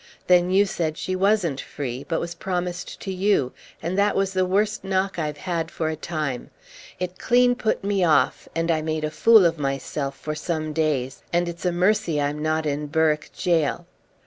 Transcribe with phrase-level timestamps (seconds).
[0.25, 3.53] Then you said she wasn't free, but was promised to you,
[3.83, 6.49] and that was the worst knock I've had for a time.
[6.99, 11.21] It clean put me off, and I made a fool of myself for some days,
[11.31, 13.85] and it's a mercy I'm not in Berwick gaol.